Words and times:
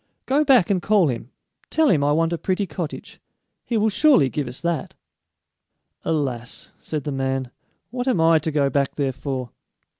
Go 0.25 0.43
back 0.43 0.71
and 0.71 0.81
call 0.81 1.09
him; 1.09 1.29
tell 1.69 1.87
him 1.89 2.03
I 2.03 2.11
want 2.11 2.33
a 2.33 2.37
pretty 2.39 2.65
cottage; 2.65 3.21
he 3.63 3.77
will 3.77 3.91
surely 3.91 4.31
give 4.31 4.47
us 4.47 4.59
that!" 4.61 4.95
"Alas," 6.03 6.73
said 6.79 7.03
the 7.03 7.11
man, 7.11 7.51
"what 7.91 8.07
am 8.07 8.19
I 8.19 8.39
to 8.39 8.49
go 8.51 8.67
back 8.67 8.95
there 8.95 9.13
for?" 9.13 9.51